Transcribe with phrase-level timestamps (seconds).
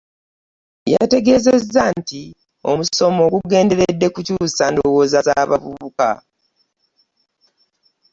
[0.93, 2.23] Yategeezezza nti
[2.69, 6.09] omusomo gugenderedde kukyusa ndowooza z'abavubuka.